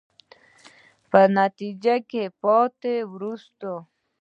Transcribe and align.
په 1.09 1.19
نتیجه 1.37 1.95
کې 2.09 2.23
پاتې، 2.41 2.95
وروستو. 3.11 3.75